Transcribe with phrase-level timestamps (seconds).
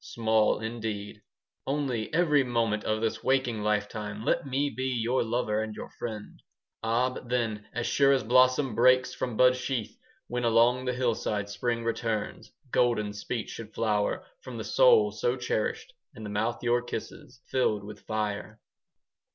[0.03, 1.21] Small, indeed.
[1.67, 5.91] Only, every moment 5 Of this waking lifetime Let me be your lover And your
[5.91, 6.41] friend!
[6.81, 10.93] Ah, but then, as sure as Blossom breaks from bud sheath, 10 When along the
[10.93, 16.63] hillside Spring returns, Golden speech should flower From the soul so cherished, And the mouth
[16.63, 18.59] your kisses 15 Filled with fire.